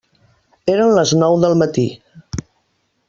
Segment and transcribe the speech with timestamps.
[0.75, 1.87] Eren les nou del matí.